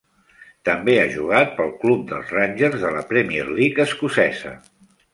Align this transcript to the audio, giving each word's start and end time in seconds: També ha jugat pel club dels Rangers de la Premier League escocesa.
També 0.69 0.95
ha 1.01 1.11
jugat 1.17 1.53
pel 1.59 1.69
club 1.85 2.03
dels 2.13 2.33
Rangers 2.39 2.81
de 2.87 2.93
la 2.99 3.07
Premier 3.15 3.47
League 3.55 3.89
escocesa. 3.89 4.61